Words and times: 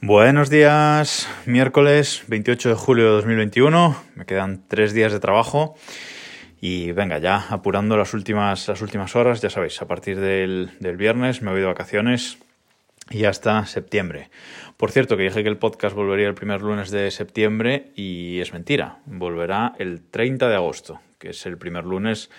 Buenos 0.00 0.48
días, 0.48 1.28
miércoles 1.44 2.22
28 2.28 2.68
de 2.68 2.74
julio 2.76 3.04
de 3.06 3.10
2021. 3.10 3.96
Me 4.14 4.26
quedan 4.26 4.62
tres 4.68 4.92
días 4.92 5.12
de 5.12 5.18
trabajo 5.18 5.74
y 6.60 6.92
venga, 6.92 7.18
ya 7.18 7.46
apurando 7.50 7.96
las 7.96 8.14
últimas, 8.14 8.68
las 8.68 8.80
últimas 8.80 9.16
horas, 9.16 9.40
ya 9.40 9.50
sabéis, 9.50 9.82
a 9.82 9.88
partir 9.88 10.20
del, 10.20 10.70
del 10.78 10.96
viernes 10.96 11.42
me 11.42 11.50
voy 11.50 11.60
de 11.60 11.66
vacaciones 11.66 12.38
y 13.10 13.24
hasta 13.24 13.64
septiembre. 13.66 14.30
Por 14.76 14.90
cierto, 14.90 15.16
que 15.16 15.24
dije 15.24 15.42
que 15.42 15.48
el 15.48 15.58
podcast 15.58 15.94
volvería 15.94 16.28
el 16.28 16.34
primer 16.34 16.62
lunes 16.62 16.90
de 16.90 17.10
septiembre 17.10 17.90
y 17.96 18.40
es 18.40 18.52
mentira, 18.52 18.98
volverá 19.06 19.74
el 19.78 20.02
30 20.02 20.48
de 20.48 20.54
agosto, 20.54 21.00
que 21.18 21.30
es 21.30 21.46
el 21.46 21.58
primer 21.58 21.84
lunes 21.84 22.30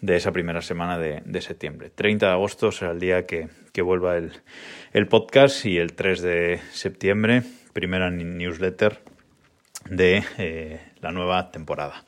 de 0.00 0.16
esa 0.16 0.32
primera 0.32 0.62
semana 0.62 0.98
de, 0.98 1.40
septiembre. 1.40 1.90
30 1.90 2.26
de 2.26 2.32
agosto 2.32 2.72
será 2.72 2.92
el 2.92 3.00
día 3.00 3.26
que, 3.26 3.48
que 3.72 3.82
vuelva 3.82 4.16
el, 4.16 4.32
el, 4.92 5.08
podcast 5.08 5.64
y 5.64 5.78
el 5.78 5.94
3 5.94 6.22
de 6.22 6.60
septiembre, 6.72 7.42
primera 7.72 8.10
newsletter 8.10 9.00
de 9.88 10.24
eh, 10.38 10.80
la 11.00 11.12
nueva 11.12 11.50
temporada. 11.50 12.04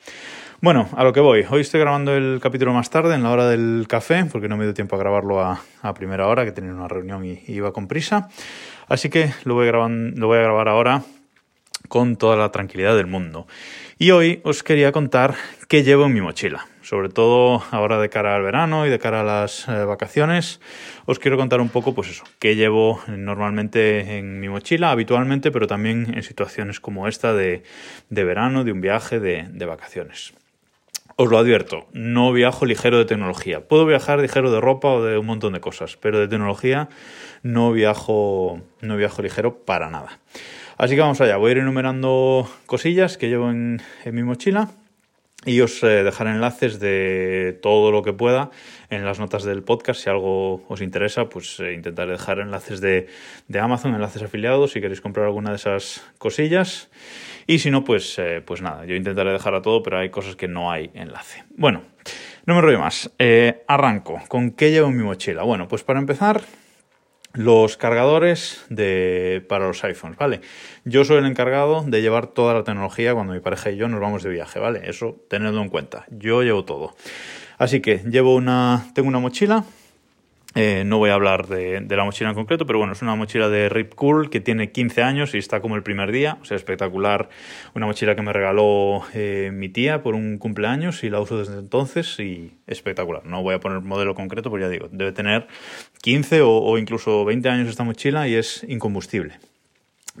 Bueno, 0.61 0.89
a 0.97 1.05
lo 1.05 1.13
que 1.13 1.21
voy. 1.21 1.45
Hoy 1.49 1.61
estoy 1.61 1.79
grabando 1.79 2.13
el 2.17 2.41
capítulo 2.41 2.73
más 2.73 2.89
tarde, 2.89 3.15
en 3.15 3.23
la 3.23 3.31
hora 3.31 3.47
del 3.47 3.85
café, 3.87 4.25
porque 4.25 4.49
no 4.49 4.57
me 4.57 4.65
dio 4.65 4.73
tiempo 4.73 4.97
a 4.97 4.99
grabarlo 4.99 5.39
a, 5.39 5.61
primera 5.95 6.27
hora, 6.27 6.43
que 6.43 6.51
tenía 6.51 6.73
una 6.73 6.89
reunión 6.89 7.23
y, 7.23 7.41
iba 7.47 7.71
con 7.71 7.87
prisa. 7.87 8.27
Así 8.89 9.09
que 9.09 9.31
lo 9.45 9.53
voy, 9.53 9.69
a 9.69 9.71
grabar 9.71 10.67
ahora 10.67 11.03
con 11.87 12.17
toda 12.17 12.35
la 12.35 12.51
tranquilidad 12.51 12.97
del 12.97 13.07
mundo. 13.07 13.47
Y 13.97 14.11
hoy 14.11 14.41
os 14.43 14.61
quería 14.61 14.91
contar 14.91 15.35
qué 15.69 15.83
llevo 15.83 16.07
en 16.07 16.13
mi 16.13 16.19
mochila. 16.19 16.67
Sobre 16.81 17.07
todo 17.07 17.63
ahora 17.71 17.97
de 17.97 18.09
cara 18.09 18.35
al 18.35 18.43
verano 18.43 18.85
y 18.85 18.89
de 18.89 18.99
cara 18.99 19.21
a 19.21 19.23
las 19.23 19.65
eh, 19.69 19.85
vacaciones, 19.85 20.59
os 21.05 21.19
quiero 21.19 21.37
contar 21.37 21.61
un 21.61 21.69
poco, 21.69 21.95
pues 21.95 22.09
eso, 22.09 22.25
qué 22.37 22.57
llevo 22.57 22.99
normalmente 23.07 24.17
en 24.17 24.41
mi 24.41 24.49
mochila, 24.49 24.91
habitualmente, 24.91 25.51
pero 25.51 25.67
también 25.67 26.13
en 26.13 26.23
situaciones 26.23 26.81
como 26.81 27.07
esta 27.07 27.33
de, 27.33 27.63
verano, 28.09 28.65
de 28.65 28.73
un 28.73 28.81
viaje, 28.81 29.21
de 29.21 29.65
vacaciones. 29.65 30.33
Os 31.21 31.29
lo 31.29 31.37
advierto, 31.37 31.85
no 31.91 32.31
viajo 32.31 32.65
ligero 32.65 32.97
de 32.97 33.03
tecnología. 33.03 33.67
Puedo 33.67 33.85
viajar 33.85 34.21
ligero 34.21 34.51
de 34.51 34.61
ropa 34.61 34.87
o 34.87 35.03
de 35.03 35.17
un 35.17 35.25
montón 35.25 35.51
de 35.51 35.59
cosas, 35.59 35.97
pero 35.97 36.17
de 36.17 36.29
tecnología 36.29 36.87
no 37.43 37.73
viajo, 37.73 38.61
no 38.79 38.95
viajo 38.95 39.21
ligero 39.21 39.65
para 39.65 39.89
nada. 39.89 40.19
Así 40.77 40.95
que 40.95 41.01
vamos 41.01 41.19
allá, 41.19 41.35
voy 41.35 41.49
a 41.49 41.51
ir 41.51 41.57
enumerando 41.57 42.49
cosillas 42.65 43.17
que 43.17 43.27
llevo 43.27 43.49
en, 43.49 43.81
mi 44.05 44.23
mochila 44.23 44.69
y 45.45 45.59
os 45.59 45.83
eh, 45.83 46.05
dejaré 46.05 46.29
enlaces 46.29 46.79
de 46.79 47.59
todo 47.61 47.91
lo 47.91 48.01
que 48.01 48.13
pueda 48.13 48.49
en 48.89 49.03
las 49.03 49.19
notas 49.19 49.43
del 49.43 49.61
podcast. 49.61 50.01
Si 50.01 50.09
algo 50.09 50.63
os 50.69 50.79
interesa, 50.79 51.27
pues 51.27 51.59
eh, 51.59 51.73
intentaré 51.73 52.13
dejar 52.13 52.39
enlaces 52.39 52.79
de, 52.79 53.07
de, 53.49 53.59
Amazon, 53.59 53.93
enlaces 53.93 54.23
afiliados 54.23 54.71
si 54.71 54.79
queréis 54.79 55.01
comprar 55.01 55.25
alguna 55.25 55.49
de 55.49 55.57
esas 55.57 56.01
cosillas. 56.17 56.89
Y 57.49 57.57
si 57.57 57.71
no, 57.71 57.83
pues, 57.83 58.19
eh, 58.19 58.43
pues 58.45 58.61
nada, 58.61 58.85
yo 58.85 58.93
intentaré 58.93 59.31
dejar 59.31 59.55
a 59.55 59.63
todo, 59.63 59.81
pero 59.81 59.97
hay 59.97 60.11
cosas 60.11 60.35
que 60.35 60.47
no 60.47 60.71
hay 60.71 60.91
enlace. 60.93 61.45
Bueno, 61.57 61.81
no 62.45 62.53
me 62.53 62.61
rollo 62.61 62.77
más. 62.77 63.11
Eh, 63.17 63.63
arranco. 63.67 64.21
¿Con 64.27 64.51
qué 64.51 64.69
llevo 64.69 64.91
mi 64.91 65.01
mochila? 65.01 65.41
Bueno, 65.41 65.67
pues 65.67 65.81
para 65.81 65.97
empezar, 65.97 66.43
los 67.33 67.75
cargadores 67.75 68.63
de, 68.69 69.43
para 69.49 69.65
los 69.65 69.83
iPhones, 69.83 70.15
¿vale? 70.19 70.41
Yo 70.85 71.03
soy 71.05 71.17
el 71.17 71.25
encargado 71.25 71.83
de 71.87 72.03
llevar 72.03 72.27
toda 72.27 72.53
la 72.53 72.63
tecnología 72.63 73.15
cuando 73.15 73.33
mi 73.33 73.39
pareja 73.39 73.71
y 73.71 73.77
yo 73.77 73.87
nos 73.87 73.99
vamos 73.99 74.21
de 74.21 74.29
viaje, 74.29 74.59
¿vale? 74.59 74.87
Eso 74.87 75.15
tenedlo 75.27 75.63
en 75.63 75.69
cuenta. 75.69 76.05
Yo 76.11 76.43
llevo 76.43 76.65
todo. 76.65 76.95
Así 77.57 77.81
que 77.81 78.03
llevo 78.07 78.35
una, 78.35 78.91
tengo 78.93 79.07
una 79.07 79.17
mochila 79.17 79.63
eh, 80.55 80.83
no 80.83 80.97
voy 80.97 81.11
a 81.11 81.13
hablar 81.13 81.47
de, 81.47 81.79
de, 81.79 81.95
la 81.95 82.03
mochila 82.03 82.29
en 82.29 82.35
concreto, 82.35 82.65
pero 82.65 82.79
bueno, 82.79 82.93
es 82.93 83.01
una 83.03 83.13
mochila 83.13 83.49
de 83.49 83.69
Rip 83.69 83.93
Curl 83.93 84.31
que 84.31 84.39
tiene 84.39 84.71
15 84.71 85.03
años 85.03 85.35
y 85.35 85.37
está 85.37 85.61
como 85.61 85.75
el 85.75 85.83
primer 85.83 86.11
día, 86.11 86.39
o 86.41 86.45
sea, 86.45 86.57
espectacular. 86.57 87.29
Una 87.75 87.85
mochila 87.85 88.15
que 88.15 88.23
me 88.23 88.33
regaló 88.33 89.03
eh, 89.13 89.51
mi 89.53 89.69
tía 89.69 90.01
por 90.01 90.15
un 90.15 90.39
cumpleaños 90.39 91.03
y 91.03 91.11
la 91.11 91.19
uso 91.19 91.37
desde 91.37 91.59
entonces 91.59 92.19
y 92.19 92.57
espectacular. 92.65 93.25
No 93.25 93.43
voy 93.43 93.53
a 93.53 93.59
poner 93.59 93.81
modelo 93.81 94.15
concreto, 94.15 94.49
porque 94.49 94.65
ya 94.65 94.69
digo, 94.69 94.87
debe 94.91 95.11
tener 95.11 95.47
15 96.01 96.41
o, 96.41 96.49
o 96.49 96.77
incluso 96.79 97.25
20 97.25 97.47
años 97.47 97.69
esta 97.69 97.83
mochila 97.83 98.27
y 98.27 98.33
es 98.33 98.65
incombustible. 98.67 99.37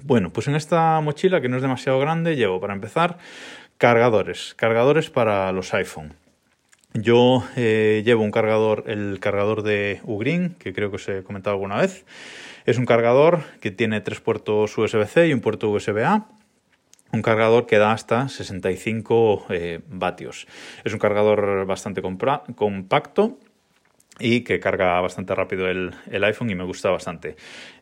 Bueno, 0.03 0.29
pues 0.29 0.47
en 0.47 0.55
esta 0.55 1.01
mochila, 1.01 1.41
que 1.41 1.49
no 1.49 1.55
es 1.55 1.63
demasiado 1.63 1.99
grande, 1.99 2.35
llevo 2.35 2.61
para 2.61 2.73
empezar 2.73 3.17
cargadores, 3.79 4.53
cargadores 4.55 5.09
para 5.09 5.51
los 5.51 5.73
iPhone. 5.73 6.13
Yo 6.93 7.43
eh, 7.55 8.01
llevo 8.03 8.23
un 8.23 8.31
cargador, 8.31 8.85
el 8.87 9.19
cargador 9.19 9.61
de 9.61 10.01
Ugreen, 10.05 10.55
que 10.57 10.73
creo 10.73 10.89
que 10.89 10.95
os 10.95 11.07
he 11.07 11.23
comentado 11.23 11.53
alguna 11.53 11.77
vez. 11.77 12.03
Es 12.65 12.79
un 12.79 12.85
cargador 12.85 13.43
que 13.61 13.69
tiene 13.69 14.01
tres 14.01 14.21
puertos 14.21 14.75
USB-C 14.75 15.27
y 15.27 15.33
un 15.33 15.41
puerto 15.41 15.69
USB-A. 15.69 16.27
Un 17.11 17.21
cargador 17.21 17.67
que 17.67 17.77
da 17.77 17.91
hasta 17.91 18.27
65 18.27 19.45
eh, 19.49 19.81
vatios. 19.87 20.47
Es 20.83 20.93
un 20.93 20.99
cargador 20.99 21.65
bastante 21.65 22.01
compacto 22.01 23.39
y 24.19 24.41
que 24.41 24.59
carga 24.59 24.99
bastante 25.01 25.33
rápido 25.33 25.67
el, 25.67 25.93
el, 26.11 26.23
iPhone 26.23 26.49
y 26.49 26.55
me 26.55 26.63
gusta 26.63 26.89
bastante. 26.89 27.35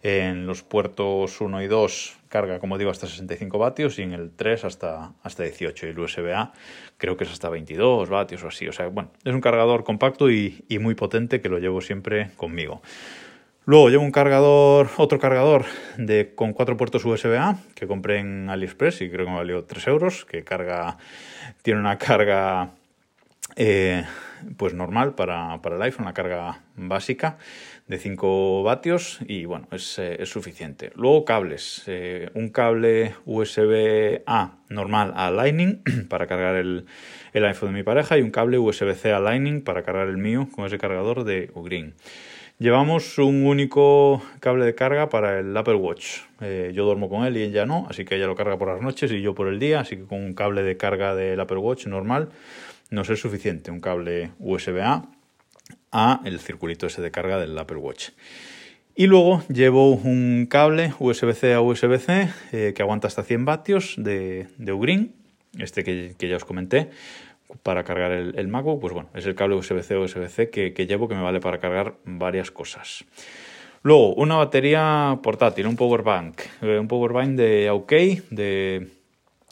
En 0.03 0.46
los 0.46 0.64
puertos 0.64 1.42
1 1.42 1.62
y 1.64 1.68
2 1.68 2.18
carga, 2.30 2.59
como 2.59 2.78
digo, 2.78 2.92
hasta 2.92 3.08
65 3.08 3.58
vatios 3.58 4.00
y 4.00 4.03
en 4.03 4.14
el 4.14 4.31
3 4.31 4.66
hasta, 4.66 5.14
hasta 5.24 5.44
18 5.44 5.88
y 5.88 5.90
el 5.90 6.00
USB-A 6.00 6.53
creo 6.98 7.18
que 7.18 7.24
es 7.24 7.31
hasta 7.31 7.50
22 7.50 8.09
vatios 8.09 8.44
o 8.44 8.48
así. 8.48 8.68
O 8.68 8.74
sea, 8.74 8.88
bueno, 8.88 9.12
es 9.24 9.34
un 9.34 9.42
cargador 9.42 9.84
compacto 9.84 10.30
y, 10.30 10.64
y 10.68 10.80
muy 10.80 10.96
potente 10.96 11.42
que 11.42 11.50
lo 11.50 11.59
llevo 11.59 11.81
siempre 11.81 12.31
conmigo. 12.36 12.81
Luego 13.68 13.90
llevo 13.90 14.04
un 14.04 14.12
cargador, 14.12 14.88
otro 14.96 15.19
cargador 15.19 15.66
de, 15.98 16.34
con 16.36 16.54
cuatro 16.54 16.78
puertos 16.78 17.04
USB-A 17.04 17.58
que 17.75 17.86
compré 17.86 18.19
en 18.19 18.50
AliExpress 18.50 19.02
y 19.02 19.09
creo 19.09 19.25
que 19.25 19.31
me 19.31 19.38
valió 19.38 19.66
3 19.66 19.88
euros, 19.88 20.24
que 20.24 20.46
carga, 20.46 20.98
tiene 21.64 21.81
una 21.81 21.98
carga 21.98 22.72
eh, 23.57 24.06
pues 24.56 24.75
normal 24.75 25.16
para, 25.16 25.59
para, 25.63 25.78
el 25.78 25.81
iPhone, 25.81 26.06
la 26.06 26.13
carga 26.13 26.62
básica 26.75 27.40
de 27.88 27.97
5 27.97 28.62
vatios 28.62 29.19
y 29.28 29.45
bueno, 29.45 29.68
es, 29.72 29.97
eh, 29.97 30.18
es 30.19 30.29
suficiente. 30.29 30.91
Luego 30.95 31.25
cables, 31.25 31.81
eh, 31.88 32.29
un 32.35 32.50
cable 32.50 33.16
USB-A 33.25 34.57
normal 34.69 35.13
a 35.16 35.31
Lightning 35.31 35.81
para 36.09 36.28
cargar 36.28 36.56
el, 36.56 36.85
el, 37.34 37.45
iPhone 37.45 37.69
de 37.69 37.79
mi 37.79 37.84
pareja 37.84 38.16
y 38.19 38.22
un 38.22 38.29
cable 38.29 38.59
USB-C 38.59 39.12
a 39.12 39.19
Lightning 39.19 39.63
para 39.63 39.81
cargar 39.81 40.07
el 40.07 40.18
mío 40.18 40.47
con 40.56 40.68
ese 40.68 40.78
cargador 40.78 41.24
de 41.24 41.50
Ugreen. 41.56 41.95
Llevamos 42.59 43.18
un 43.18 43.44
único 43.45 44.22
cable 44.39 44.66
de 44.66 44.75
carga 44.75 45.09
para 45.09 45.39
el 45.39 45.56
Apple 45.56 45.75
Watch. 45.75 46.22
Yo 46.74 46.85
duermo 46.85 47.07
con 47.07 47.24
él 47.24 47.38
y 47.38 47.44
ella 47.44 47.68
no, 47.68 47.85
así 47.88 48.03
que 48.03 48.16
ella 48.16 48.25
lo 48.25 48.35
carga 48.35 48.57
por 48.57 48.68
las 48.68 48.81
noches 48.81 49.12
y 49.12 49.22
yo 49.22 49.35
por 49.35 49.47
el 49.47 49.59
día, 49.59 49.81
así 49.81 49.95
que 49.95 50.06
con 50.06 50.24
un 50.24 50.34
cable 50.34 50.63
de 50.63 50.75
carga 50.75 51.13
del 51.13 51.39
Apple 51.39 51.57
Watch 51.57 51.85
normal 51.85 52.29
nos 52.90 53.09
es 53.09 53.20
suficiente 53.20 53.72
un 53.72 53.80
cable 53.80 54.31
USB-A 54.40 55.09
a 55.92 56.22
el 56.25 56.40
circulito 56.40 56.88
ese 56.88 57.02
de 57.02 57.12
carga 57.12 57.40
del 57.40 57.58
Apple 57.58 57.78
Watch. 57.78 58.09
Y 58.96 59.06
luego 59.06 59.44
llevo 59.48 59.92
un 59.92 60.48
cable 60.50 60.94
USB-C 60.98 61.53
a 61.53 61.62
USB-C 61.62 62.30
eh, 62.52 62.74
que 62.75 62.81
aguanta 62.81 63.08
hasta 63.08 63.24
100 63.24 63.46
vatios 63.46 63.96
de, 63.98 64.48
de 64.58 64.74
Ugreen, 64.74 65.14
este 65.59 65.84
que, 65.84 66.16
que, 66.18 66.28
ya 66.28 66.38
os 66.38 66.46
comenté, 66.46 66.90
para 67.62 67.84
cargar 67.84 68.12
el, 68.12 68.38
el, 68.40 68.48
MacBook. 68.48 68.81
Pues 68.81 68.94
bueno, 68.94 69.09
es 69.14 69.25
el 69.25 69.36
cable 69.36 69.56
USB-C 69.56 69.94
a 69.94 70.00
USB-C 70.00 70.50
que, 70.50 70.74
que 70.74 70.88
llevo 70.88 71.08
que 71.08 71.16
me 71.16 71.22
vale 71.22 71.40
para 71.40 71.59
cargar 71.59 71.96
varias 72.06 72.50
cosas. 72.50 73.06
Luego, 73.84 74.16
una 74.16 74.36
batería 74.36 75.19
portátil, 75.22 75.68
un 75.68 75.75
power 75.75 76.02
bank, 76.02 76.42
eh, 76.62 76.80
un 76.80 76.88
power 76.88 77.14
bank 77.14 77.30
de 77.36 77.69
OK 77.69 77.92
de 78.31 78.88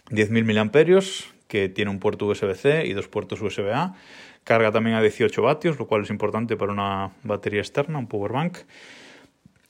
10.000 0.10 0.44
mAh 0.44 1.35
que 1.56 1.70
tiene 1.70 1.90
un 1.90 2.00
puerto 2.00 2.26
USB-C 2.26 2.86
y 2.86 2.92
dos 2.92 3.08
puertos 3.08 3.42
USB-A. 3.42 3.96
Carga 4.44 4.74
también 4.74 4.98
a 4.98 5.02
18 5.02 5.42
vatios, 5.42 5.80
lo 5.80 5.88
cual 5.88 6.02
es 6.02 6.10
importante 6.10 6.58
para 6.58 6.74
una 6.74 7.14
batería 7.24 7.62
externa, 7.62 7.98
un 7.98 8.08
power 8.08 8.34
bank. 8.34 8.58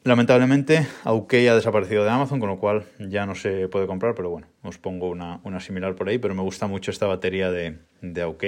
Lamentablemente, 0.03 0.87
OK 1.03 1.35
ha 1.35 1.53
desaparecido 1.53 2.03
de 2.03 2.09
Amazon, 2.09 2.39
con 2.39 2.49
lo 2.49 2.57
cual 2.57 2.85
ya 2.97 3.27
no 3.27 3.35
se 3.35 3.67
puede 3.67 3.85
comprar, 3.85 4.15
pero 4.15 4.31
bueno, 4.31 4.47
os 4.63 4.79
pongo 4.79 5.09
una, 5.09 5.41
una 5.43 5.59
similar 5.59 5.93
por 5.93 6.09
ahí, 6.09 6.17
pero 6.17 6.33
me 6.33 6.41
gusta 6.41 6.65
mucho 6.65 6.89
esta 6.89 7.05
batería 7.05 7.51
de, 7.51 7.77
de 8.01 8.23
OK 8.23 8.43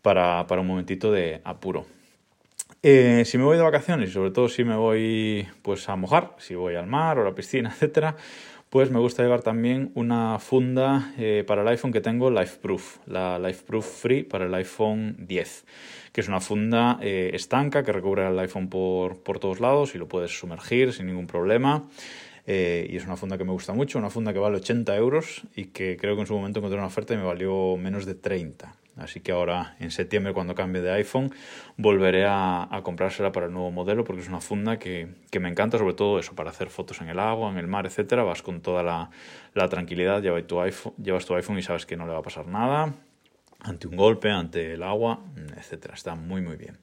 para, 0.00 0.46
para 0.46 0.60
un 0.60 0.68
momentito 0.68 1.10
de 1.10 1.40
apuro. 1.42 1.86
Eh, 2.84 3.24
si 3.24 3.36
me 3.36 3.44
voy 3.44 3.56
de 3.56 3.64
vacaciones 3.64 4.10
y 4.10 4.12
sobre 4.12 4.30
todo 4.30 4.48
si 4.48 4.62
me 4.62 4.76
voy 4.76 5.48
pues 5.62 5.88
a 5.88 5.96
mojar, 5.96 6.36
si 6.38 6.54
voy 6.54 6.76
al 6.76 6.86
mar 6.86 7.18
o 7.18 7.22
a 7.22 7.24
la 7.24 7.34
piscina, 7.34 7.70
etcétera, 7.74 8.14
pues 8.74 8.90
me 8.90 8.98
gusta 8.98 9.22
llevar 9.22 9.42
también 9.42 9.92
una 9.94 10.40
funda 10.40 11.12
eh, 11.16 11.44
para 11.46 11.62
el 11.62 11.68
iPhone 11.68 11.92
que 11.92 12.00
tengo 12.00 12.28
LifeProof, 12.28 12.96
la 13.06 13.38
LifeProof 13.38 13.86
Free 13.86 14.24
para 14.24 14.46
el 14.46 14.54
iPhone 14.54 15.14
10, 15.16 15.64
que 16.10 16.20
es 16.20 16.26
una 16.26 16.40
funda 16.40 16.98
eh, 17.00 17.30
estanca 17.34 17.84
que 17.84 17.92
recubre 17.92 18.26
el 18.26 18.36
iPhone 18.36 18.68
por, 18.68 19.22
por, 19.22 19.38
todos 19.38 19.60
lados 19.60 19.94
y 19.94 19.98
lo 19.98 20.08
puedes 20.08 20.36
sumergir 20.36 20.92
sin 20.92 21.06
ningún 21.06 21.28
problema. 21.28 21.84
Eh, 22.48 22.88
y 22.90 22.96
es 22.96 23.04
una 23.04 23.16
funda 23.16 23.38
que 23.38 23.44
me 23.44 23.52
gusta 23.52 23.74
mucho, 23.74 23.96
una 23.96 24.10
funda 24.10 24.32
que 24.32 24.40
vale 24.40 24.56
80 24.56 24.96
euros 24.96 25.42
y 25.54 25.66
que 25.66 25.96
creo 25.96 26.16
que 26.16 26.22
en 26.22 26.26
su 26.26 26.34
momento 26.34 26.58
encontré 26.58 26.76
una 26.76 26.88
oferta 26.88 27.14
y 27.14 27.16
me 27.16 27.22
valió 27.22 27.76
menos 27.76 28.06
de 28.06 28.16
30. 28.16 28.74
Así 28.96 29.20
que 29.20 29.32
ahora 29.32 29.74
en 29.80 29.90
septiembre 29.90 30.32
cuando 30.32 30.54
cambie 30.54 30.80
de 30.80 30.92
iPhone 30.92 31.32
volveré 31.76 32.26
a, 32.28 32.68
comprársela 32.84 33.32
para 33.32 33.46
el 33.46 33.52
nuevo 33.52 33.72
modelo 33.72 34.04
porque 34.04 34.22
es 34.22 34.28
una 34.28 34.40
funda 34.40 34.78
que, 34.78 35.08
me 35.40 35.48
encanta, 35.48 35.78
sobre 35.78 35.94
todo 35.94 36.18
eso, 36.18 36.34
para 36.34 36.50
hacer 36.50 36.70
fotos 36.70 37.00
en 37.00 37.08
el 37.08 37.18
agua, 37.18 37.50
en 37.50 37.58
el 37.58 37.66
mar, 37.66 37.86
etcétera. 37.86 38.22
Vas 38.22 38.42
con 38.42 38.60
toda 38.60 38.82
la, 38.82 39.68
tranquilidad, 39.68 40.22
llevas 40.22 40.46
tu, 40.46 40.60
iPhone, 40.60 40.94
llevas 41.02 41.26
tu 41.26 41.34
iPhone 41.34 41.58
y 41.58 41.62
sabes 41.62 41.86
que 41.86 41.96
no 41.96 42.06
le 42.06 42.12
va 42.12 42.20
a 42.20 42.22
pasar 42.22 42.46
nada 42.46 42.94
ante 43.60 43.88
un 43.88 43.96
golpe, 43.96 44.30
ante 44.30 44.74
el 44.74 44.82
agua, 44.82 45.20
etcétera. 45.56 45.94
Está 45.94 46.14
muy 46.14 46.40
muy 46.40 46.56
bien. 46.56 46.78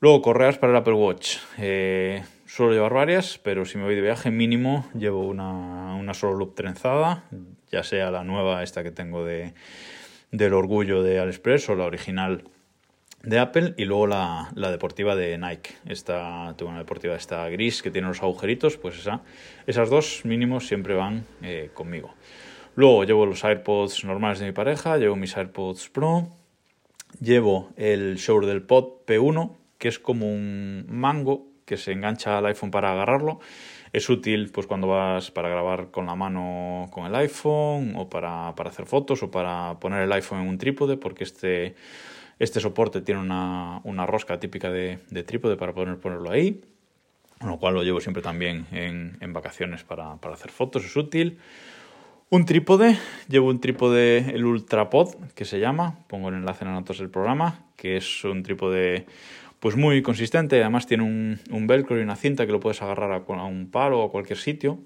Luego, 0.00 0.22
correas 0.22 0.58
para 0.58 0.72
el 0.72 0.76
Apple 0.76 0.92
Watch. 0.92 1.38
Eh, 1.56 2.22
suelo 2.46 2.72
llevar 2.72 2.92
varias, 2.92 3.38
pero 3.38 3.64
si 3.64 3.78
me 3.78 3.84
voy 3.84 3.94
de 3.94 4.00
viaje 4.00 4.30
mínimo 4.30 4.86
llevo 4.94 5.26
una, 5.26 5.94
una 5.96 6.14
solo 6.14 6.34
loop 6.34 6.54
trenzada, 6.54 7.24
ya 7.70 7.82
sea 7.82 8.10
la 8.10 8.24
nueva 8.24 8.62
esta 8.62 8.82
que 8.82 8.90
tengo 8.90 9.24
de 9.24 9.54
del 10.30 10.52
orgullo 10.54 11.02
de 11.02 11.20
AliExpress 11.20 11.68
o 11.70 11.74
la 11.74 11.84
original 11.84 12.44
de 13.22 13.38
Apple 13.38 13.74
y 13.76 13.84
luego 13.84 14.06
la, 14.06 14.50
deportiva 14.54 15.16
de 15.16 15.36
Nike. 15.38 15.74
Esta, 15.86 16.54
tengo 16.56 16.70
una 16.70 16.78
deportiva 16.78 17.16
esta 17.16 17.48
gris 17.48 17.82
que 17.82 17.90
tiene 17.90 18.08
los 18.08 18.22
agujeritos, 18.22 18.76
pues 18.76 18.98
esa, 18.98 19.22
esas 19.66 19.90
dos 19.90 20.22
mínimos 20.24 20.66
siempre 20.66 20.94
van 20.94 21.24
eh, 21.42 21.70
conmigo. 21.74 22.14
Luego 22.74 23.04
llevo 23.04 23.26
los 23.26 23.44
AirPods 23.44 24.04
normales 24.04 24.38
de 24.38 24.46
mi 24.46 24.52
pareja, 24.52 24.96
llevo 24.98 25.16
mis 25.16 25.36
AirPods 25.36 25.88
Pro, 25.88 26.28
llevo 27.20 27.70
el 27.76 28.16
Shure 28.16 28.46
del 28.46 28.62
Pod 28.62 29.04
P1, 29.06 29.56
que 29.78 29.88
es 29.88 29.98
como 29.98 30.30
un 30.30 30.86
mango 30.88 31.47
que 31.68 31.76
se 31.76 31.92
engancha 31.92 32.38
al 32.38 32.46
iPhone 32.46 32.70
para 32.70 32.92
agarrarlo 32.92 33.40
es 33.92 34.08
útil 34.08 34.50
pues 34.52 34.66
cuando 34.66 34.88
vas 34.88 35.30
para 35.30 35.48
grabar 35.48 35.90
con 35.90 36.06
la 36.06 36.14
mano 36.14 36.86
con 36.90 37.06
el 37.06 37.14
iPhone 37.14 37.94
o 37.96 38.08
para, 38.08 38.48
hacer 38.48 38.86
fotos 38.86 39.22
o 39.22 39.30
para 39.30 39.78
poner 39.80 40.02
el 40.02 40.12
iPhone 40.12 40.40
en 40.40 40.48
un 40.48 40.58
trípode 40.58 40.96
porque 40.96 41.24
este, 41.24 41.74
este 42.38 42.60
soporte 42.60 43.00
tiene 43.00 43.20
una, 43.20 44.06
rosca 44.06 44.38
típica 44.38 44.70
de, 44.70 44.98
trípode 45.26 45.56
para 45.56 45.72
poder 45.72 45.98
ponerlo 45.98 46.30
ahí, 46.30 46.60
con 47.40 47.50
lo 47.50 47.58
cual 47.58 47.74
lo 47.74 47.82
llevo 47.82 48.00
siempre 48.00 48.22
también 48.22 48.66
en, 48.72 49.32
vacaciones 49.32 49.84
para, 49.84 50.12
hacer 50.12 50.50
fotos, 50.50 50.84
es 50.84 50.96
útil. 50.96 51.38
Un 52.30 52.44
trípode, 52.44 52.98
llevo 53.28 53.48
un 53.48 53.58
trípode, 53.58 54.18
el 54.34 54.44
Ultrapod, 54.44 55.14
que 55.34 55.46
se 55.46 55.60
llama, 55.60 56.00
pongo 56.08 56.28
el 56.28 56.34
enlace 56.34 56.64
en 56.64 56.72
las 56.72 56.80
notas 56.80 56.98
del 56.98 57.08
programa, 57.08 57.64
que 57.74 57.96
es 57.96 58.22
un 58.24 58.42
trípode 58.42 59.06
pues 59.60 59.76
muy 59.76 60.02
consistente, 60.02 60.60
además 60.60 60.86
tiene 60.86 61.02
un, 61.02 61.40
un, 61.50 61.66
velcro 61.66 61.98
y 61.98 62.02
una 62.02 62.16
cinta 62.16 62.46
que 62.46 62.52
lo 62.52 62.60
puedes 62.60 62.80
agarrar 62.82 63.12
a, 63.12 63.44
un 63.44 63.70
palo 63.70 64.00
o 64.00 64.06
a 64.06 64.10
cualquier 64.10 64.38
sitio. 64.38 64.78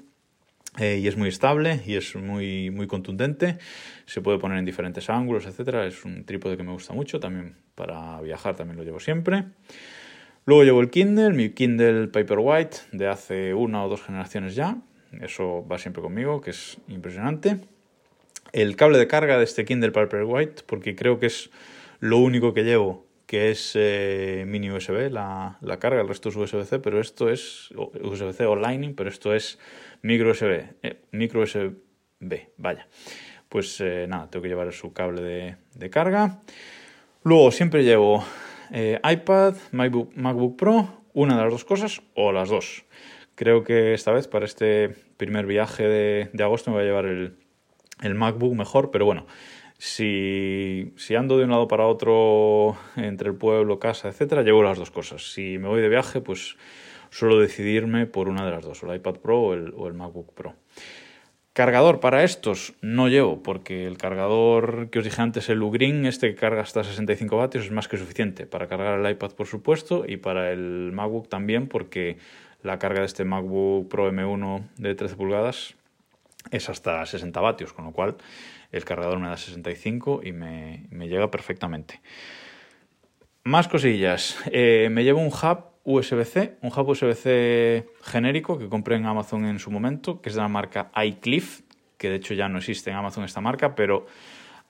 Eh, 0.78 1.00
y 1.02 1.06
es 1.06 1.18
muy 1.18 1.28
estable 1.28 1.82
y 1.86 1.96
es 1.96 2.16
muy, 2.16 2.70
muy 2.70 2.86
contundente. 2.86 3.58
Se 4.06 4.22
puede 4.22 4.38
poner 4.38 4.58
en 4.58 4.64
diferentes 4.64 5.10
ángulos, 5.10 5.44
etcétera. 5.44 5.86
Es 5.86 6.04
un 6.06 6.24
trípode 6.24 6.56
que 6.56 6.62
me 6.62 6.72
gusta 6.72 6.94
mucho. 6.94 7.20
También 7.20 7.56
para 7.74 8.18
viajar 8.22 8.56
también 8.56 8.78
lo 8.78 8.82
llevo 8.82 8.98
siempre. 8.98 9.44
Luego 10.46 10.64
llevo 10.64 10.80
el 10.80 10.88
Kindle, 10.88 11.34
mi 11.34 11.50
Kindle 11.50 12.08
Paperwhite 12.08 12.78
de 12.92 13.06
hace 13.06 13.52
una 13.52 13.84
o 13.84 13.88
dos 13.90 14.02
generaciones 14.02 14.54
ya. 14.54 14.78
Eso 15.20 15.66
va 15.70 15.78
siempre 15.78 16.02
conmigo, 16.02 16.40
que 16.40 16.50
es 16.50 16.78
impresionante. 16.88 17.60
El 18.52 18.74
cable 18.76 18.98
de 18.98 19.06
carga 19.06 19.36
de 19.36 19.44
este 19.44 19.66
Kindle 19.66 19.92
Paperwhite, 19.92 20.62
porque 20.66 20.96
creo 20.96 21.18
que 21.18 21.26
es 21.26 21.50
lo 22.00 22.16
único 22.16 22.54
que 22.54 22.64
llevo 22.64 23.06
que 23.32 23.50
es 23.50 23.72
eh, 23.76 24.44
mini 24.46 24.70
USB, 24.70 25.10
la, 25.10 25.56
carga, 25.80 26.02
el 26.02 26.08
resto 26.08 26.28
es 26.28 26.36
USB-C, 26.36 26.80
pero 26.80 27.00
esto 27.00 27.30
es 27.30 27.70
USB-C 27.74 28.44
o 28.44 28.56
Lightning, 28.56 28.94
pero 28.94 29.08
esto 29.08 29.32
es 29.32 29.58
micro 30.02 30.32
USB, 30.32 30.66
eh, 30.82 31.00
micro 31.12 31.40
USB, 31.40 31.72
vaya. 32.58 32.86
Pues 33.48 33.80
eh, 33.80 34.04
nada, 34.06 34.28
tengo 34.28 34.42
que 34.42 34.50
llevar 34.50 34.70
su 34.74 34.92
cable 34.92 35.56
de, 35.72 35.88
carga. 35.88 36.40
Luego 37.22 37.50
siempre 37.52 37.84
llevo 37.84 38.22
iPad, 38.70 39.56
MacBook, 39.70 40.14
MacBook, 40.14 40.58
Pro, 40.58 41.02
una 41.14 41.34
de 41.34 41.42
las 41.44 41.52
dos 41.52 41.64
cosas 41.64 42.02
o 42.14 42.32
las 42.32 42.50
dos. 42.50 42.84
Creo 43.34 43.64
que 43.64 43.94
esta 43.94 44.12
vez 44.12 44.28
para 44.28 44.44
este 44.44 44.90
primer 45.16 45.46
viaje 45.46 45.88
de, 45.88 46.44
agosto 46.44 46.70
me 46.70 46.76
voy 46.76 46.82
a 46.82 46.86
llevar 46.86 47.06
el, 47.06 47.38
el 48.02 48.14
MacBook 48.14 48.54
mejor, 48.54 48.90
pero 48.90 49.06
bueno, 49.06 49.26
si, 49.84 50.94
ando 51.16 51.38
de 51.38 51.44
un 51.44 51.50
lado 51.50 51.66
para 51.66 51.88
otro 51.88 52.76
entre 52.94 53.30
el 53.30 53.34
pueblo, 53.34 53.80
casa, 53.80 54.08
etcétera, 54.08 54.42
llevo 54.42 54.62
las 54.62 54.78
dos 54.78 54.92
cosas. 54.92 55.32
Si 55.32 55.58
me 55.58 55.66
voy 55.66 55.82
de 55.82 55.88
viaje, 55.88 56.20
pues 56.20 56.56
suelo 57.10 57.40
decidirme 57.40 58.06
por 58.06 58.28
una 58.28 58.44
de 58.44 58.52
las 58.52 58.62
dos, 58.62 58.84
el 58.84 58.94
iPad 58.94 59.14
Pro 59.16 59.40
o 59.40 59.54
el, 59.54 59.74
o 59.76 59.88
el 59.88 59.94
MacBook 59.94 60.34
Pro. 60.34 60.54
Cargador 61.52 61.98
para 61.98 62.22
estos 62.22 62.74
no 62.80 63.08
llevo, 63.08 63.42
porque 63.42 63.84
el 63.84 63.98
cargador 63.98 64.88
que 64.88 65.00
os 65.00 65.04
dije 65.04 65.20
antes, 65.20 65.48
el 65.48 65.60
Ugreen, 65.60 66.06
este 66.06 66.28
que 66.28 66.36
carga 66.36 66.62
hasta 66.62 66.84
65 66.84 67.36
vatios, 67.36 67.64
es 67.64 67.72
más 67.72 67.88
que 67.88 67.98
suficiente 67.98 68.46
para 68.46 68.68
cargar 68.68 69.00
el 69.00 69.10
iPad, 69.10 69.32
por 69.32 69.48
supuesto, 69.48 70.04
y 70.06 70.16
para 70.16 70.52
el 70.52 70.92
MacBook 70.92 71.28
también, 71.28 71.66
porque 71.66 72.18
la 72.62 72.78
carga 72.78 73.00
de 73.00 73.06
este 73.06 73.24
MacBook 73.24 73.88
Pro 73.88 74.12
M1 74.12 74.62
de 74.78 74.94
13 74.94 75.16
pulgadas 75.16 75.74
es 76.50 76.68
hasta 76.68 77.04
60 77.04 77.40
vatios, 77.40 77.72
con 77.72 77.84
lo 77.84 77.92
cual 77.92 78.16
el 78.70 78.84
cargador 78.84 79.18
me 79.18 79.28
da 79.28 79.36
65 79.36 80.22
y 80.24 80.32
me, 80.32 80.88
llega 80.90 81.30
perfectamente. 81.30 82.00
Más 83.44 83.68
cosillas. 83.68 84.38
Eh, 84.50 84.88
me 84.90 85.04
llevo 85.04 85.20
un 85.20 85.28
hub 85.28 85.72
USB-C, 85.84 86.58
un 86.62 86.70
hub 86.74 86.88
USB-C 86.88 87.86
genérico 88.02 88.58
que 88.58 88.68
compré 88.68 88.96
en 88.96 89.06
Amazon 89.06 89.44
en 89.46 89.58
su 89.58 89.70
momento, 89.70 90.20
que 90.20 90.28
es 90.28 90.34
de 90.34 90.42
la 90.42 90.48
marca 90.48 90.90
iCliff, 91.04 91.62
que 91.98 92.08
de 92.08 92.16
hecho 92.16 92.34
ya 92.34 92.48
no 92.48 92.58
existe 92.58 92.90
en 92.90 92.96
Amazon 92.96 93.24
esta 93.24 93.40
marca, 93.40 93.74
pero 93.74 94.06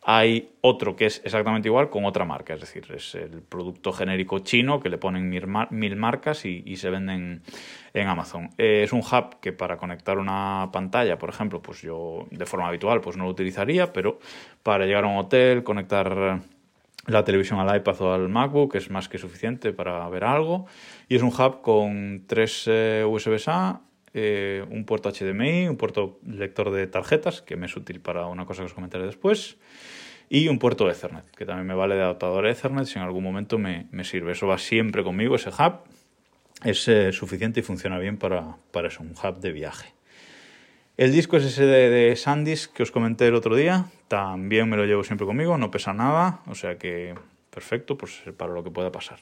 hay 0.04 0.50
otro 0.62 0.96
que 0.96 1.06
es 1.06 1.22
exactamente 1.24 1.68
igual 1.68 1.88
con 1.88 2.04
otra 2.04 2.24
marca, 2.24 2.54
es 2.54 2.60
decir, 2.60 2.84
es 2.92 3.14
el 3.14 3.40
producto 3.40 3.92
genérico 3.92 4.40
chino 4.40 4.80
que 4.80 4.88
le 4.88 4.98
ponen 4.98 5.28
mil, 5.28 5.96
marcas 5.96 6.44
y, 6.44 6.76
se 6.76 6.90
venden 6.90 7.42
en 7.94 8.08
Amazon. 8.08 8.50
Eh, 8.58 8.82
es 8.82 8.92
un 8.92 9.00
hub 9.00 9.38
que 9.40 9.52
para 9.52 9.76
conectar 9.76 10.18
una 10.18 10.70
pantalla, 10.72 11.18
por 11.18 11.28
ejemplo, 11.28 11.62
pues 11.62 11.82
yo 11.82 12.26
de 12.32 12.46
forma 12.46 12.66
habitual 12.66 13.00
pues 13.00 13.16
no 13.16 13.24
lo 13.24 13.30
utilizaría, 13.30 13.92
pero 13.92 14.18
para 14.64 14.86
llegar 14.86 15.04
a 15.04 15.06
un 15.06 15.18
hotel, 15.18 15.62
conectar 15.62 16.40
la 17.06 17.24
televisión 17.24 17.60
al 17.60 17.76
iPad 17.76 18.00
o 18.00 18.12
al 18.12 18.28
MacBook 18.28 18.74
es 18.76 18.90
más 18.90 19.08
que 19.08 19.18
suficiente 19.18 19.72
para 19.72 20.08
ver 20.08 20.24
algo. 20.24 20.66
Y 21.08 21.16
es 21.16 21.22
un 21.22 21.28
hub 21.28 21.60
con 21.62 22.24
tres 22.26 22.64
eh, 22.66 23.04
USB-A, 23.06 23.80
eh, 24.14 24.64
un 24.70 24.84
puerto 24.84 25.10
HDMI, 25.10 25.68
un 25.68 25.76
puerto 25.76 26.18
lector 26.26 26.70
de 26.70 26.86
tarjetas, 26.86 27.42
que 27.42 27.56
me 27.56 27.66
es 27.66 27.76
útil 27.76 28.00
para 28.00 28.26
una 28.26 28.46
cosa 28.46 28.62
que 28.62 28.66
os 28.66 28.74
comentaré 28.74 29.06
después, 29.06 29.56
y 30.28 30.48
un 30.48 30.58
puerto 30.58 30.90
Ethernet, 30.90 31.30
que 31.36 31.44
también 31.44 31.66
me 31.66 31.74
vale 31.74 31.94
de 31.94 32.02
adaptador 32.02 32.46
Ethernet 32.46 32.86
si 32.86 32.98
en 32.98 33.04
algún 33.04 33.24
momento 33.24 33.58
me, 33.58 33.86
sirve. 34.04 34.32
Eso 34.32 34.46
va 34.46 34.58
siempre 34.58 35.02
conmigo, 35.02 35.36
ese 35.36 35.50
hub 35.50 35.80
es 36.64 36.86
eh, 36.88 37.12
suficiente 37.12 37.60
y 37.60 37.62
funciona 37.62 37.98
bien 37.98 38.16
para, 38.16 38.56
para 38.70 38.88
eso, 38.88 39.02
un 39.02 39.12
hub 39.12 39.40
de 39.40 39.52
viaje. 39.52 39.92
El 40.96 41.10
disco 41.10 41.40
SSD 41.40 41.90
de 41.90 42.14
SanDisk 42.16 42.74
que 42.74 42.82
os 42.82 42.90
comenté 42.90 43.26
el 43.26 43.34
otro 43.34 43.56
día, 43.56 43.86
también 44.08 44.68
me 44.68 44.76
lo 44.76 44.84
llevo 44.84 45.02
siempre 45.04 45.26
conmigo, 45.26 45.56
no 45.56 45.70
pesa 45.70 45.94
nada, 45.94 46.40
o 46.46 46.54
sea 46.54 46.76
que 46.76 47.14
perfecto, 47.48 47.96
pues 47.96 48.22
para 48.36 48.52
lo 48.52 48.62
que 48.62 48.70
pueda 48.70 48.92
pasar. 48.92 49.18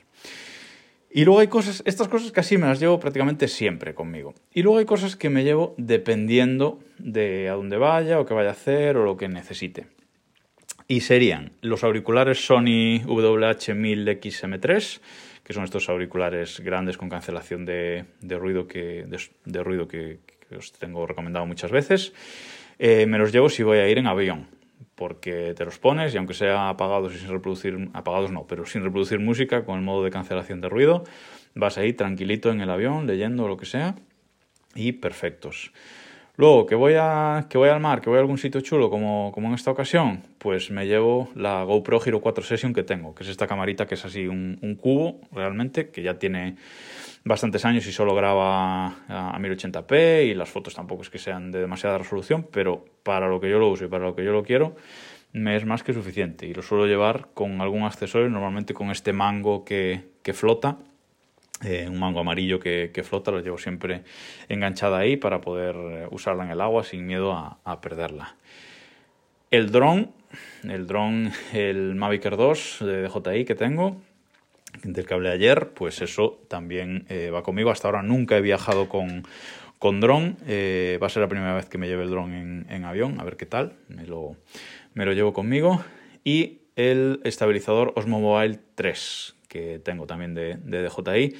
Y 1.12 1.24
luego 1.24 1.40
hay 1.40 1.48
cosas, 1.48 1.82
estas 1.86 2.06
cosas 2.06 2.30
casi 2.30 2.56
me 2.56 2.68
las 2.68 2.78
llevo 2.78 3.00
prácticamente 3.00 3.48
siempre 3.48 3.94
conmigo. 3.94 4.32
Y 4.54 4.62
luego 4.62 4.78
hay 4.78 4.84
cosas 4.84 5.16
que 5.16 5.28
me 5.28 5.42
llevo 5.42 5.74
dependiendo 5.76 6.78
de 6.98 7.48
a 7.48 7.54
dónde 7.54 7.78
vaya 7.78 8.20
o 8.20 8.26
qué 8.26 8.34
vaya 8.34 8.50
a 8.50 8.52
hacer 8.52 8.96
o 8.96 9.04
lo 9.04 9.16
que 9.16 9.28
necesite. 9.28 9.88
Y 10.86 11.00
serían 11.00 11.50
los 11.62 11.82
auriculares 11.82 12.46
Sony 12.46 13.02
WH-1000XM3, 13.06 15.00
que 15.42 15.52
son 15.52 15.64
estos 15.64 15.88
auriculares 15.88 16.60
grandes 16.60 16.96
con 16.96 17.08
cancelación 17.08 17.66
de, 17.66 18.04
ruido, 18.22 18.68
que, 18.68 19.04
de, 19.44 19.62
ruido 19.64 19.88
que, 19.88 20.20
os 20.56 20.72
tengo 20.72 21.06
recomendado 21.06 21.44
muchas 21.44 21.72
veces. 21.72 22.12
Eh, 22.78 23.06
me 23.06 23.18
los 23.18 23.32
llevo 23.32 23.48
si 23.48 23.64
voy 23.64 23.78
a 23.78 23.88
ir 23.88 23.98
en 23.98 24.06
avión 24.06 24.59
porque 25.00 25.54
te 25.56 25.64
los 25.64 25.78
pones 25.78 26.12
y 26.12 26.18
aunque 26.18 26.34
sea 26.34 26.68
apagados 26.68 27.14
y 27.14 27.18
sin 27.18 27.30
reproducir, 27.30 27.88
apagados 27.94 28.30
no, 28.30 28.46
pero 28.46 28.66
sin 28.66 28.82
reproducir 28.82 29.18
música 29.18 29.64
con 29.64 29.78
el 29.78 29.82
modo 29.82 30.04
de 30.04 30.10
cancelación 30.10 30.60
de 30.60 30.68
ruido, 30.68 31.04
vas 31.54 31.78
ahí 31.78 31.94
tranquilito 31.94 32.50
en 32.50 32.60
el 32.60 32.68
avión 32.68 33.06
leyendo 33.06 33.48
lo 33.48 33.56
que 33.56 33.64
sea 33.64 33.94
y 34.74 34.92
perfectos. 34.92 35.72
Luego, 36.36 36.66
que 36.66 36.74
voy, 36.74 36.96
a, 36.98 37.46
que 37.48 37.56
voy 37.56 37.70
al 37.70 37.80
mar, 37.80 38.02
que 38.02 38.10
voy 38.10 38.18
a 38.18 38.20
algún 38.20 38.36
sitio 38.36 38.60
chulo 38.60 38.90
como, 38.90 39.32
como 39.32 39.48
en 39.48 39.54
esta 39.54 39.70
ocasión, 39.70 40.20
pues 40.36 40.70
me 40.70 40.86
llevo 40.86 41.30
la 41.34 41.64
GoPro 41.64 41.98
Hero 42.04 42.20
4 42.20 42.44
Session 42.44 42.74
que 42.74 42.82
tengo, 42.82 43.14
que 43.14 43.22
es 43.22 43.30
esta 43.30 43.46
camarita 43.46 43.86
que 43.86 43.94
es 43.94 44.04
así 44.04 44.26
un, 44.26 44.58
un 44.60 44.74
cubo 44.74 45.18
realmente, 45.32 45.88
que 45.88 46.02
ya 46.02 46.18
tiene 46.18 46.56
bastantes 47.24 47.64
años 47.64 47.86
y 47.86 47.92
solo 47.92 48.14
graba 48.14 48.86
a 49.08 49.38
1080p 49.38 50.26
y 50.26 50.34
las 50.34 50.48
fotos 50.48 50.74
tampoco 50.74 51.02
es 51.02 51.10
que 51.10 51.18
sean 51.18 51.50
de 51.50 51.60
demasiada 51.60 51.98
resolución, 51.98 52.46
pero 52.50 52.84
para 53.02 53.28
lo 53.28 53.40
que 53.40 53.50
yo 53.50 53.58
lo 53.58 53.68
uso 53.68 53.84
y 53.84 53.88
para 53.88 54.04
lo 54.04 54.14
que 54.14 54.24
yo 54.24 54.32
lo 54.32 54.42
quiero 54.42 54.76
me 55.32 55.56
es 55.56 55.64
más 55.64 55.82
que 55.82 55.92
suficiente 55.92 56.46
y 56.46 56.54
lo 56.54 56.62
suelo 56.62 56.86
llevar 56.86 57.28
con 57.34 57.60
algún 57.60 57.84
accesorio, 57.84 58.28
normalmente 58.28 58.74
con 58.74 58.90
este 58.90 59.12
mango 59.12 59.64
que, 59.64 60.10
flota, 60.34 60.78
eh, 61.64 61.86
un 61.88 61.98
mango 61.98 62.20
amarillo 62.20 62.58
que, 62.58 63.02
flota, 63.04 63.30
lo 63.30 63.40
llevo 63.40 63.58
siempre 63.58 64.02
enganchada 64.48 64.98
ahí 64.98 65.16
para 65.16 65.40
poder 65.40 65.76
eh, 65.76 66.08
usarla 66.10 66.44
en 66.44 66.50
el 66.50 66.60
agua 66.60 66.82
sin 66.82 67.06
miedo 67.06 67.32
a, 67.32 67.80
perderla. 67.80 68.34
El 69.50 69.70
dron 69.70 70.12
el 70.62 70.86
dron, 70.86 71.32
el 71.52 71.94
Mavic 71.96 72.24
Air 72.24 72.36
2 72.36 72.78
de 72.80 73.02
DJI 73.02 73.44
que 73.44 73.54
tengo, 73.54 74.00
del 74.82 75.06
que 75.06 75.14
hablé 75.14 75.30
ayer, 75.30 75.70
pues 75.74 76.00
eso 76.02 76.42
también 76.48 77.04
eh, 77.08 77.30
va 77.30 77.42
conmigo. 77.42 77.70
Hasta 77.70 77.88
ahora 77.88 78.02
nunca 78.02 78.36
he 78.36 78.40
viajado 78.40 78.88
con, 78.88 79.24
con 79.78 80.00
dron. 80.00 80.36
Eh, 80.46 80.98
va 81.02 81.06
a 81.06 81.10
ser 81.10 81.22
la 81.22 81.28
primera 81.28 81.54
vez 81.54 81.66
que 81.66 81.78
me 81.78 81.88
lleve 81.88 82.04
el 82.04 82.10
dron 82.10 82.32
en, 82.32 82.66
en, 82.70 82.84
avión, 82.84 83.20
a 83.20 83.24
ver 83.24 83.36
qué 83.36 83.46
tal. 83.46 83.74
Me 83.88 84.06
lo, 84.06 84.36
me 84.94 85.04
lo 85.04 85.12
llevo 85.12 85.32
conmigo. 85.32 85.82
Y 86.24 86.60
el 86.76 87.20
estabilizador 87.24 87.92
Osmo 87.96 88.20
Mobile 88.20 88.58
3, 88.74 89.36
que 89.48 89.78
tengo 89.78 90.06
también 90.06 90.34
de, 90.34 90.56
de 90.56 90.82
DJI. 90.82 91.36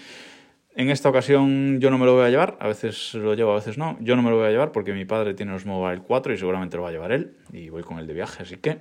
En 0.76 0.88
esta 0.88 1.08
ocasión 1.08 1.80
yo 1.80 1.90
no 1.90 1.98
me 1.98 2.06
lo 2.06 2.14
voy 2.14 2.24
a 2.24 2.30
llevar, 2.30 2.56
a 2.60 2.68
veces 2.68 3.14
lo 3.14 3.34
llevo, 3.34 3.52
a 3.52 3.56
veces 3.56 3.76
no. 3.76 3.98
Yo 4.00 4.14
no 4.16 4.22
me 4.22 4.30
lo 4.30 4.36
voy 4.36 4.46
a 4.46 4.50
llevar 4.50 4.72
porque 4.72 4.92
mi 4.92 5.04
padre 5.04 5.34
tiene 5.34 5.52
Osmo 5.52 5.80
Mobile 5.80 6.02
4 6.02 6.32
y 6.32 6.38
seguramente 6.38 6.76
lo 6.76 6.84
va 6.84 6.90
a 6.90 6.92
llevar 6.92 7.12
él 7.12 7.36
y 7.52 7.70
voy 7.70 7.82
con 7.82 7.98
él 7.98 8.06
de 8.06 8.14
viaje, 8.14 8.44
así 8.44 8.56
que 8.56 8.78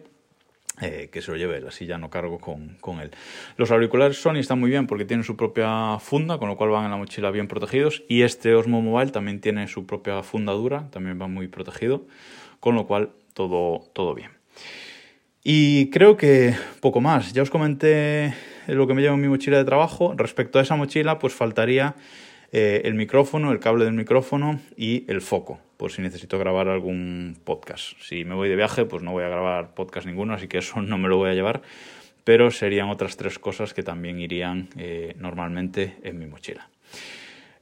eh, 0.82 1.10
que 1.12 1.22
se 1.22 1.32
lo 1.32 1.38
lleve 1.38 1.58
él, 1.58 1.68
así 1.68 1.86
ya 1.86 1.98
no 1.98 2.10
cargo 2.10 2.40
con, 2.40 2.78
con, 2.82 3.00
él. 3.00 3.12
Los 3.58 3.72
auriculares 3.72 4.22
Sony 4.22 4.38
están 4.38 4.60
muy 4.60 4.70
bien 4.70 4.88
porque 4.88 5.06
tienen 5.06 5.24
su 5.24 5.36
propia 5.36 6.00
funda, 6.00 6.38
con 6.38 6.48
lo 6.48 6.58
cual 6.58 6.70
van 6.70 6.86
en 6.86 6.92
la 6.92 6.98
mochila 6.98 7.32
bien 7.32 7.48
protegidos. 7.48 8.04
Y 8.08 8.22
este 8.22 8.56
Osmo 8.56 8.82
Mobile 8.82 9.12
también 9.12 9.42
tiene 9.42 9.68
su 9.68 9.86
propia 9.86 10.24
fundadura, 10.24 10.90
también 10.92 11.22
va 11.22 11.28
muy 11.28 11.48
protegido, 11.48 12.06
con 12.60 12.76
lo 12.76 12.88
cual 12.88 13.12
todo, 13.34 13.90
todo 13.94 14.16
bien. 14.16 14.32
Y 15.44 15.90
creo 15.90 16.18
que 16.18 16.54
poco 16.82 17.02
más. 17.02 17.34
Ya 17.34 17.42
os 17.42 17.50
comenté 17.50 18.34
lo 18.68 18.88
que 18.88 18.94
me 18.94 19.02
llevo 19.02 19.16
en 19.16 19.22
mi 19.22 19.28
mochila 19.28 19.58
de 19.58 19.66
trabajo. 19.66 20.14
Respecto 20.16 20.60
a 20.60 20.62
esa 20.62 20.76
mochila, 20.76 21.20
pues 21.20 21.34
faltaría 21.34 21.96
eh, 22.52 22.82
el 22.86 22.96
micrófono, 22.96 23.52
el 23.52 23.60
cable 23.60 23.86
del 23.86 23.94
micrófono 23.94 24.60
y 24.76 25.06
el 25.08 25.22
foco, 25.22 25.60
por 25.78 25.92
si 25.92 26.02
necesito 26.02 26.40
grabar 26.40 26.68
algún 26.68 27.38
podcast. 27.44 27.94
Si 28.02 28.26
me 28.26 28.34
voy 28.34 28.50
de 28.50 28.56
viaje, 28.56 28.86
pues 28.86 29.04
no 29.04 29.12
voy 29.12 29.24
a 29.24 29.30
grabar 29.30 29.76
podcast 29.76 30.08
ninguno, 30.08 30.34
así 30.34 30.48
que 30.48 30.58
eso 30.58 30.82
no 30.82 30.98
me 30.98 31.10
lo 31.10 31.18
voy 31.18 31.30
a 31.30 31.34
llevar. 31.34 31.62
Pero 32.24 32.52
serían 32.52 32.90
otras 32.90 33.18
tres 33.18 33.40
cosas 33.40 33.74
que 33.74 33.84
también 33.84 34.20
irían 34.20 34.70
eh, 34.78 35.16
normalmente 35.18 35.98
en 36.04 36.20
mi 36.20 36.26
mochila. 36.26 36.70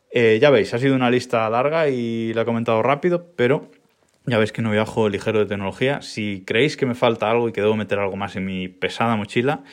Eh, 0.10 0.40
ya 0.42 0.50
veis, 0.50 0.74
ha 0.74 0.80
sido 0.80 0.96
una 0.96 1.12
lista 1.12 1.50
larga 1.50 1.90
y 1.90 2.34
la 2.34 2.42
he 2.42 2.46
comentado 2.46 2.82
rápido, 2.82 3.34
pero 3.36 3.70
ya 4.26 4.38
veis 4.38 4.52
que 4.52 4.62
no 4.62 4.72
viajo 4.72 5.10
ligero 5.10 5.40
de 5.40 5.46
tecnología. 5.46 6.02
Si 6.02 6.44
creéis 6.46 6.76
que 6.76 6.86
me 6.86 6.96
falta 6.96 7.30
algo 7.30 7.50
y 7.50 7.54
que 7.54 7.62
debo 7.62 7.76
meter 7.76 8.00
algo 8.00 8.18
más 8.18 8.36
en 8.36 8.46
mi 8.46 8.68
pesada 8.68 9.16
mochila, 9.16 9.64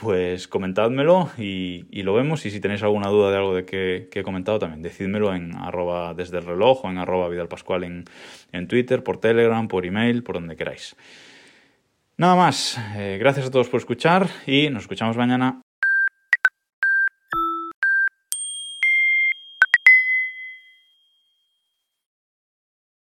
pues 0.00 0.46
comentádmelo 0.46 1.30
y, 1.36 2.02
lo 2.02 2.14
vemos. 2.14 2.46
Y 2.46 2.50
si 2.50 2.60
tenéis 2.60 2.82
alguna 2.82 3.08
duda 3.08 3.30
de 3.30 3.36
algo 3.36 3.54
de 3.54 3.64
que, 3.64 4.08
he 4.12 4.22
comentado, 4.22 4.58
también 4.58 4.80
decídmelo 4.80 5.34
en 5.34 5.56
arroba 5.56 6.14
desde 6.14 6.38
el 6.38 6.46
reloj 6.46 6.84
o 6.84 6.90
en 6.90 6.98
arroba 6.98 7.28
vidalpascual 7.28 7.84
en, 7.84 8.04
en 8.52 8.68
Twitter, 8.68 9.02
por 9.02 9.18
Telegram, 9.18 9.66
por 9.68 9.84
email, 9.84 10.22
por 10.22 10.36
donde 10.36 10.56
queráis. 10.56 10.96
Nada 12.16 12.36
más, 12.36 12.78
eh, 12.96 13.16
gracias 13.20 13.46
a 13.46 13.50
todos 13.50 13.68
por 13.68 13.78
escuchar 13.78 14.28
y 14.46 14.70
nos 14.70 14.82
escuchamos 14.82 15.16
mañana. 15.16 15.60